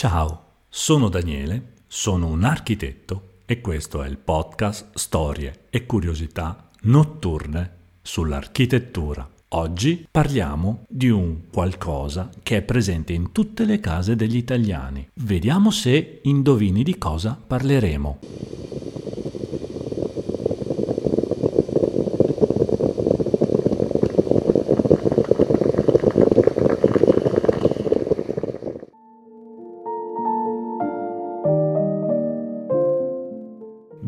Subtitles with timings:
[0.00, 7.72] Ciao, sono Daniele, sono un architetto e questo è il podcast Storie e curiosità notturne
[8.00, 9.28] sull'architettura.
[9.48, 15.06] Oggi parliamo di un qualcosa che è presente in tutte le case degli italiani.
[15.16, 18.79] Vediamo se indovini di cosa parleremo.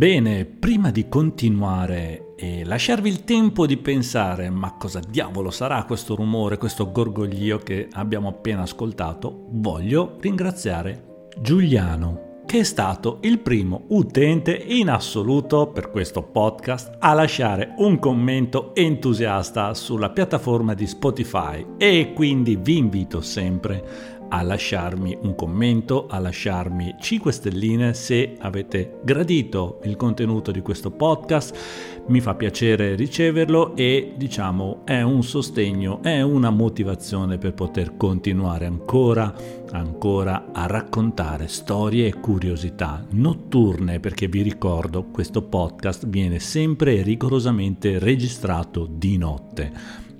[0.03, 6.17] Bene, prima di continuare e lasciarvi il tempo di pensare ma cosa diavolo sarà questo
[6.17, 13.85] rumore, questo gorgoglio che abbiamo appena ascoltato, voglio ringraziare Giuliano, che è stato il primo
[13.91, 21.65] utente in assoluto per questo podcast a lasciare un commento entusiasta sulla piattaforma di Spotify.
[21.79, 28.99] E quindi vi invito sempre a lasciarmi un commento, a lasciarmi 5 stelline se avete
[29.05, 32.01] gradito il contenuto di questo podcast.
[32.07, 38.65] Mi fa piacere riceverlo e diciamo è un sostegno, è una motivazione per poter continuare
[38.65, 39.35] ancora,
[39.71, 47.99] ancora a raccontare storie e curiosità notturne perché vi ricordo questo podcast viene sempre rigorosamente
[47.99, 49.73] registrato di notte.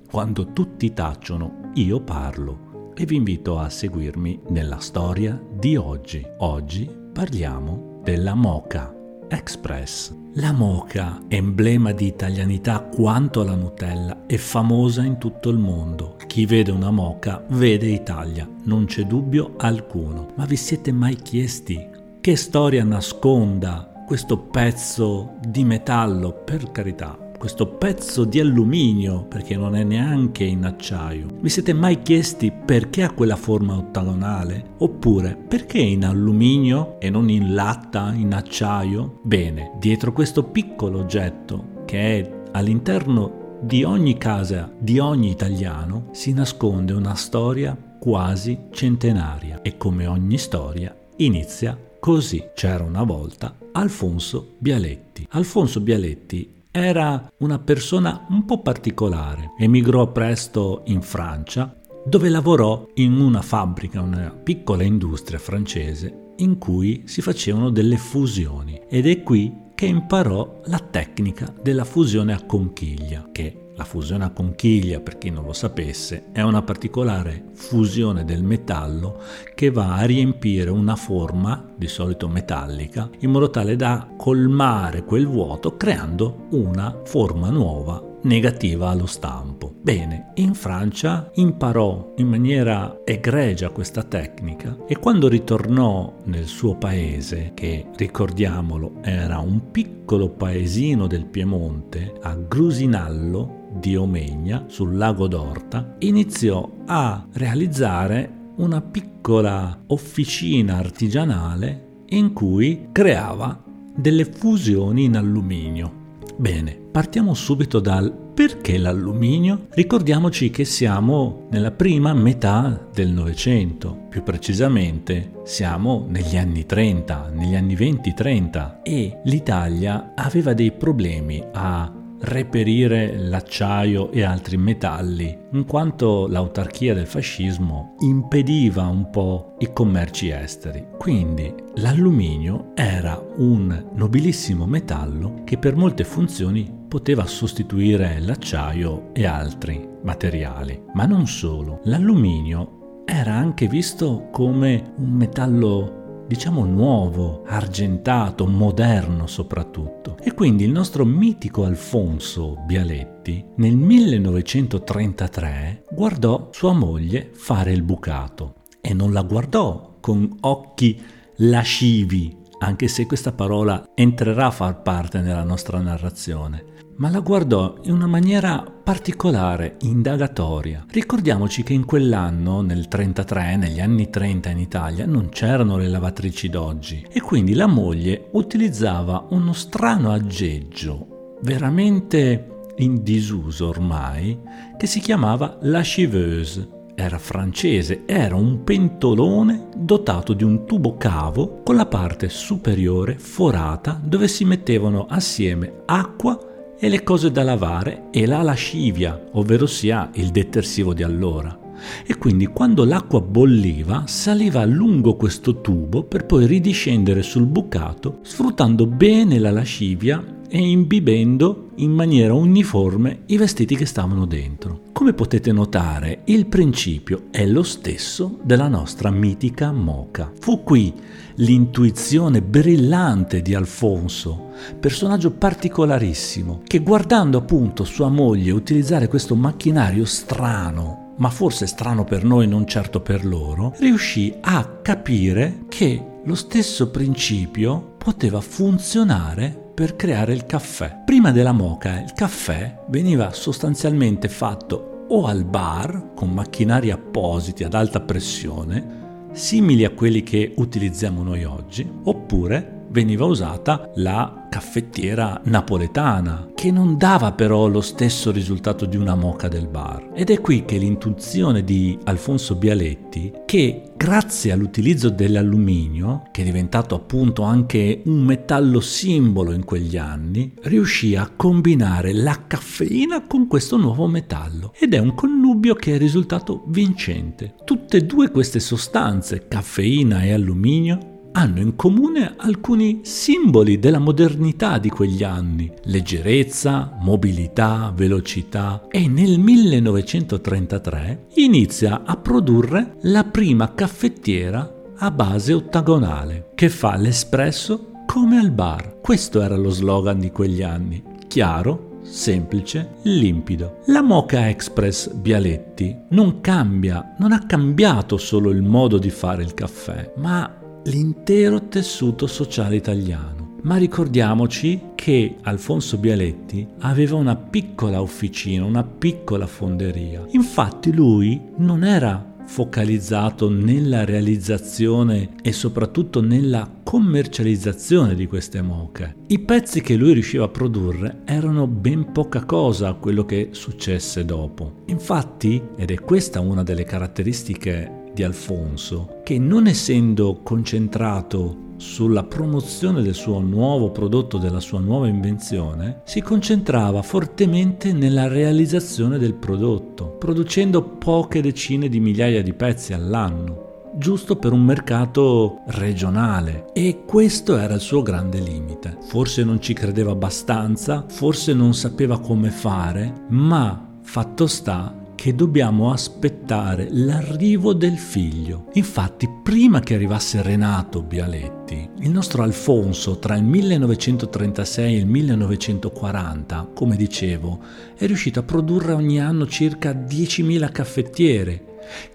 [0.07, 2.72] Quando tutti tacciono, io parlo
[3.03, 6.25] e vi invito a seguirmi nella storia di oggi.
[6.39, 8.95] Oggi parliamo della Mocha
[9.29, 10.15] Express.
[10.35, 16.15] La Mocha, emblema di italianità quanto la Nutella, è famosa in tutto il mondo.
[16.29, 20.29] Chi vede una Mocha vede Italia, non c'è dubbio alcuno.
[20.37, 21.85] Ma vi siete mai chiesti
[22.21, 26.35] che storia nasconda questo pezzo di metallo?
[26.45, 31.27] Per carità, questo pezzo di alluminio, perché non è neanche in acciaio.
[31.41, 34.75] Vi siete mai chiesti perché ha quella forma ottagonale?
[34.79, 39.19] Oppure perché in alluminio e non in latta, in acciaio?
[39.25, 46.33] Bene, dietro questo piccolo oggetto che è all'interno di ogni casa, di ogni italiano, si
[46.33, 52.51] nasconde una storia quasi centenaria e come ogni storia inizia così.
[52.55, 55.27] C'era una volta Alfonso Bialetti.
[55.31, 59.53] Alfonso Bialetti era una persona un po' particolare.
[59.59, 67.03] Emigrò presto in Francia, dove lavorò in una fabbrica, una piccola industria francese in cui
[67.05, 73.29] si facevano delle fusioni ed è qui che imparò la tecnica della fusione a conchiglia,
[73.31, 78.43] che la fusione a conchiglia, per chi non lo sapesse, è una particolare fusione del
[78.43, 79.21] metallo
[79.55, 85.27] che va a riempire una forma, di solito metallica, in modo tale da colmare quel
[85.27, 89.75] vuoto creando una forma nuova negativa allo stampo.
[89.81, 97.51] Bene, in Francia imparò in maniera egregia questa tecnica e quando ritornò nel suo paese,
[97.55, 105.97] che ricordiamolo era un piccolo paesino del Piemonte, a Grusinallo di Omegna, sul lago d'Orta,
[105.99, 113.63] iniziò a realizzare una piccola officina artigianale in cui creava
[113.95, 116.01] delle fusioni in alluminio.
[116.37, 119.67] Bene, partiamo subito dal perché l'alluminio?
[119.71, 127.55] Ricordiamoci che siamo nella prima metà del Novecento, più precisamente siamo negli anni 30, negli
[127.55, 131.93] anni 20-30 e l'Italia aveva dei problemi a
[132.23, 140.31] reperire l'acciaio e altri metalli, in quanto l'autarchia del fascismo impediva un po' i commerci
[140.31, 140.87] esteri.
[140.99, 149.89] Quindi l'alluminio era un nobilissimo metallo che per molte funzioni poteva sostituire l'acciaio e altri
[150.03, 150.81] materiali.
[150.95, 156.02] Ma non solo, l'alluminio era anche visto come un metallo
[156.33, 160.17] diciamo nuovo, argentato, moderno soprattutto.
[160.23, 168.63] E quindi il nostro mitico Alfonso Bialetti nel 1933 guardò sua moglie fare il bucato
[168.81, 170.99] e non la guardò con occhi
[171.37, 176.65] lascivi, anche se questa parola entrerà a far parte nella nostra narrazione
[176.97, 180.85] ma la guardò in una maniera particolare, indagatoria.
[180.91, 186.49] Ricordiamoci che in quell'anno, nel 33, negli anni 30 in Italia, non c'erano le lavatrici
[186.49, 194.39] d'oggi e quindi la moglie utilizzava uno strano aggeggio, veramente in disuso ormai,
[194.77, 201.63] che si chiamava la chiveuse era francese, era un pentolone dotato di un tubo cavo
[201.63, 206.39] con la parte superiore forata dove si mettevano assieme acqua
[206.85, 211.57] e le cose da lavare e la lascivia, ovvero sia il detersivo di allora.
[212.05, 218.87] e quindi quando l'acqua bolliva saliva lungo questo tubo per poi ridiscendere sul bucato sfruttando
[218.87, 220.23] bene la lascivia
[220.55, 224.83] e imbibendo in maniera uniforme i vestiti che stavano dentro.
[224.93, 230.31] Come potete notare, il principio è lo stesso della nostra mitica moca.
[230.39, 230.93] Fu qui
[231.37, 241.15] l'intuizione brillante di Alfonso, personaggio particolarissimo, che guardando appunto sua moglie utilizzare questo macchinario strano,
[241.17, 246.91] ma forse strano per noi, non certo per loro, riuscì a capire che lo stesso
[246.91, 251.03] principio poteva funzionare per creare il caffè.
[251.05, 257.75] Prima della moca il caffè veniva sostanzialmente fatto o al bar con macchinari appositi ad
[257.75, 266.51] alta pressione, simili a quelli che utilizziamo noi oggi, oppure veniva usata la caffettiera napoletana,
[266.55, 270.11] che non dava però lo stesso risultato di una moca del bar.
[270.15, 276.95] Ed è qui che l'intuizione di Alfonso Bialetti, che grazie all'utilizzo dell'alluminio, che è diventato
[276.95, 283.79] appunto anche un metallo simbolo in quegli anni, riuscì a combinare la caffeina con questo
[283.79, 284.75] nuovo metallo.
[284.79, 287.55] Ed è un connubio che è risultato vincente.
[287.65, 294.79] Tutte e due queste sostanze, caffeina e alluminio, hanno in comune alcuni simboli della modernità
[294.79, 304.81] di quegli anni, leggerezza, mobilità, velocità e nel 1933 inizia a produrre la prima caffettiera
[304.99, 309.01] a base ottagonale che fa l'espresso come al bar.
[309.01, 313.79] Questo era lo slogan di quegli anni, chiaro, semplice, limpido.
[313.87, 319.55] La Mocha Express Bialetti non cambia, non ha cambiato solo il modo di fare il
[319.55, 323.59] caffè, ma l'intero tessuto sociale italiano.
[323.63, 330.25] Ma ricordiamoci che Alfonso Bialetti aveva una piccola officina, una piccola fonderia.
[330.31, 339.15] Infatti lui non era focalizzato nella realizzazione e soprattutto nella commercializzazione di queste moche.
[339.29, 344.25] I pezzi che lui riusciva a produrre erano ben poca cosa a quello che successe
[344.25, 344.83] dopo.
[344.87, 353.03] Infatti, ed è questa una delle caratteristiche di Alfonso, che non essendo concentrato sulla promozione
[353.03, 360.17] del suo nuovo prodotto, della sua nuova invenzione, si concentrava fortemente nella realizzazione del prodotto,
[360.19, 367.59] producendo poche decine di migliaia di pezzi all'anno giusto per un mercato regionale e questo
[367.59, 368.97] era il suo grande limite.
[369.03, 375.93] Forse non ci credeva abbastanza, forse non sapeva come fare, ma fatto sta che dobbiamo
[375.93, 378.67] aspettare l'arrivo del figlio.
[378.75, 386.71] Infatti, prima che arrivasse Renato Bialetti, il nostro Alfonso tra il 1936 e il 1940,
[386.75, 387.61] come dicevo,
[387.97, 391.65] è riuscito a produrre ogni anno circa 10.000 caffettiere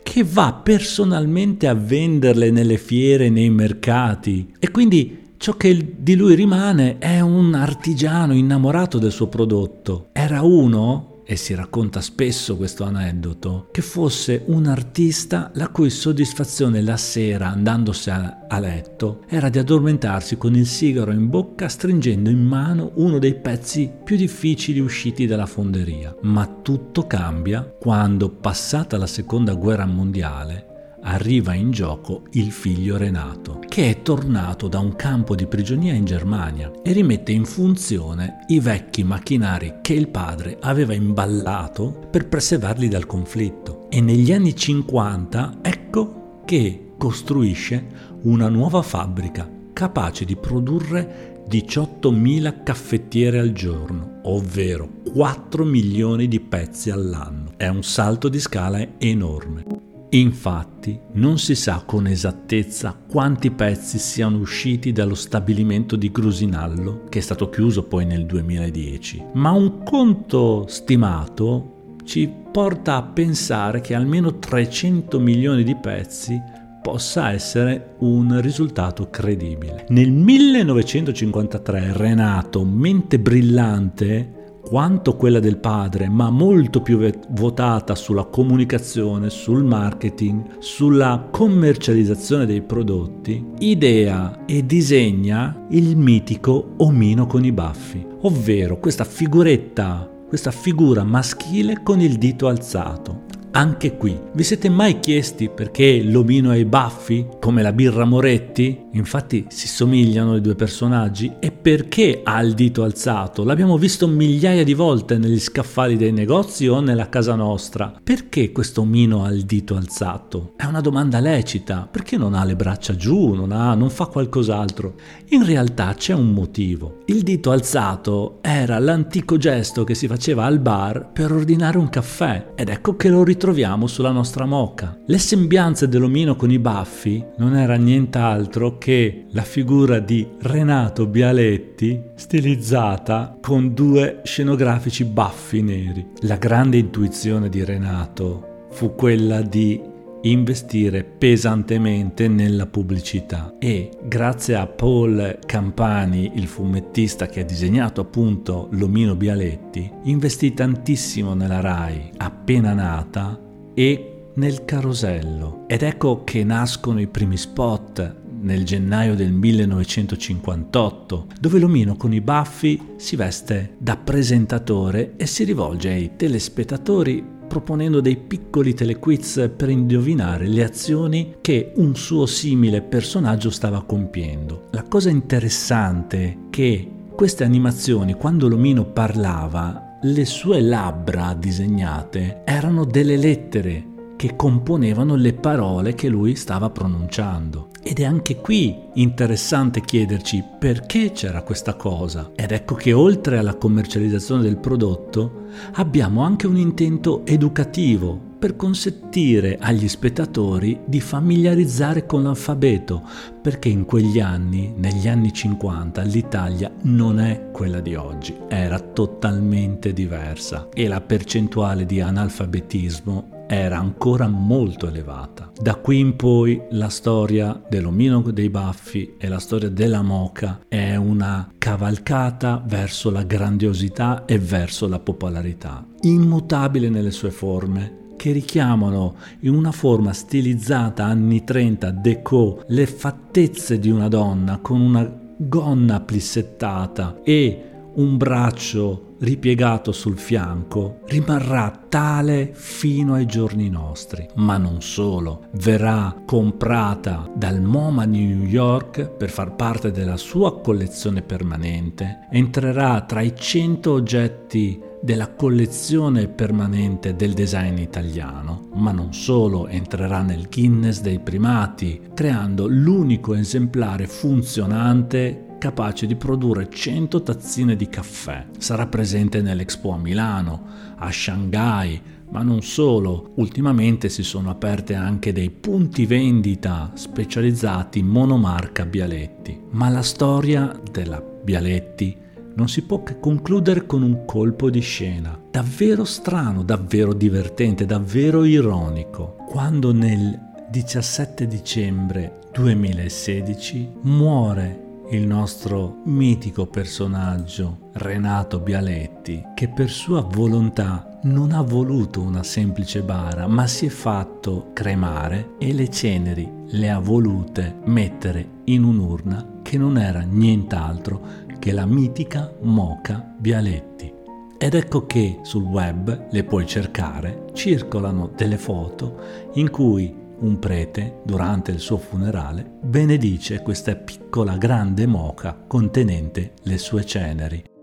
[0.01, 6.35] che va personalmente a venderle nelle fiere, nei mercati e quindi ciò che di lui
[6.35, 10.07] rimane è un artigiano innamorato del suo prodotto.
[10.13, 16.81] Era uno e si racconta spesso questo aneddoto, che fosse un artista la cui soddisfazione
[16.81, 22.29] la sera andandosi a, a, letto era di addormentarsi con il sigaro in bocca stringendo
[22.29, 26.15] in mano uno dei pezzi più difficili usciti dalla fonderia.
[26.21, 33.59] Ma tutto cambia quando, passata la seconda guerra mondiale, arriva in gioco il figlio Renato,
[33.67, 38.59] che è tornato da un campo di prigionia in Germania e rimette in funzione i
[38.59, 43.89] vecchi macchinari che il padre aveva imballato per preservarli dal conflitto.
[43.89, 47.87] E negli anni 50 ecco che costruisce
[48.23, 56.89] una nuova fabbrica capace di produrre 18.000 caffettiere al giorno, ovvero 4 milioni di pezzi
[56.89, 57.53] all'anno.
[57.55, 59.86] È un salto di scala enorme.
[60.09, 67.19] Infatti non si sa con esattezza quanti pezzi siano usciti dallo stabilimento di Grusinallo, che
[67.19, 73.93] è stato chiuso poi nel 2010, ma un conto stimato ci porta a pensare che
[73.93, 76.41] almeno 300 milioni di pezzi
[76.81, 79.87] possa essere un risultato credibile.
[79.89, 84.36] Nel 1953 Renato, mente brillante,
[84.67, 92.61] quanto quella del padre, ma molto più votata sulla comunicazione, sul marketing, sulla commercializzazione dei
[92.61, 101.05] prodotti, idea e disegna il mitico omino con i baffi, ovvero questa figuretta, questa figura
[101.05, 103.23] maschile con il dito alzato.
[103.51, 108.86] Anche qui, vi siete mai chiesti perché l'omino ha i baffi, come la birra Moretti?
[108.97, 111.33] Infatti si somigliano i due personaggi.
[111.39, 113.43] E perché ha il dito alzato?
[113.43, 117.93] L'abbiamo visto migliaia di volte negli scaffali dei negozi o nella casa nostra.
[118.03, 120.53] Perché questo omino ha il dito alzato?
[120.55, 121.87] È una domanda lecita.
[121.89, 124.95] Perché non ha le braccia giù, non, ha, non fa qualcos'altro?
[125.29, 127.03] In realtà c'è un motivo.
[127.05, 132.53] Il dito alzato era l'antico gesto che si faceva al bar per ordinare un caffè
[132.55, 134.97] ed ecco che lo ritroviamo sulla nostra moca.
[135.05, 142.01] Le sembianze dell'omino con i baffi non era nient'altro che la figura di Renato Bialetti
[142.15, 146.07] stilizzata con due scenografici baffi neri.
[146.21, 149.77] La grande intuizione di Renato fu quella di
[150.21, 158.69] investire pesantemente nella pubblicità e grazie a Paul Campani, il fumettista che ha disegnato appunto
[158.71, 163.37] l'omino Bialetti, investì tantissimo nella RAI appena nata
[163.73, 171.59] e nel carosello ed ecco che nascono i primi spot nel gennaio del 1958, dove
[171.59, 178.17] l'omino con i baffi si veste da presentatore e si rivolge ai telespettatori proponendo dei
[178.17, 184.67] piccoli telequiz per indovinare le azioni che un suo simile personaggio stava compiendo.
[184.71, 192.85] La cosa interessante è che queste animazioni, quando l'omino parlava, le sue labbra disegnate erano
[192.85, 197.69] delle lettere che componevano le parole che lui stava pronunciando.
[197.81, 202.31] Ed è anche qui interessante chiederci perché c'era questa cosa.
[202.35, 205.45] Ed ecco che oltre alla commercializzazione del prodotto
[205.75, 213.01] abbiamo anche un intento educativo per consentire agli spettatori di familiarizzare con l'alfabeto,
[213.41, 219.91] perché in quegli anni, negli anni 50, l'Italia non è quella di oggi, era totalmente
[219.91, 225.51] diversa e la percentuale di analfabetismo era ancora molto elevata.
[225.59, 230.95] Da qui in poi la storia dell'omino dei baffi e la storia della moca è
[230.95, 239.15] una cavalcata verso la grandiosità e verso la popolarità, immutabile nelle sue forme che richiamano
[239.41, 245.99] in una forma stilizzata anni 30 déco le fattezze di una donna con una gonna
[245.99, 247.61] plissettata e
[247.93, 254.27] un braccio ripiegato sul fianco, rimarrà tale fino ai giorni nostri.
[254.35, 261.21] Ma non solo, verrà comprata dal MoMA New York per far parte della sua collezione
[261.21, 269.67] permanente, entrerà tra i 100 oggetti della collezione permanente del design italiano, ma non solo,
[269.67, 277.89] entrerà nel Guinness dei primati, creando l'unico esemplare funzionante capace di produrre 100 tazzine di
[277.89, 278.45] caffè.
[278.57, 285.33] Sarà presente nell'Expo a Milano, a Shanghai, ma non solo, ultimamente si sono aperte anche
[285.33, 289.59] dei punti vendita specializzati monomarca Bialetti.
[289.71, 292.15] Ma la storia della Bialetti
[292.55, 298.45] non si può che concludere con un colpo di scena, davvero strano, davvero divertente, davvero
[298.45, 309.89] ironico, quando nel 17 dicembre 2016 muore il nostro mitico personaggio Renato Bialetti, che per
[309.89, 315.89] sua volontà non ha voluto una semplice bara, ma si è fatto cremare e le
[315.89, 321.21] ceneri le ha volute mettere in un'urna che non era nient'altro
[321.57, 324.13] che la mitica Moca Bialetti.
[324.57, 329.19] Ed ecco che sul web, le puoi cercare, circolano delle foto
[329.53, 336.77] in cui un prete, durante il suo funerale, benedice questa piccola grande moca contenente le
[336.77, 337.76] sue ceneri.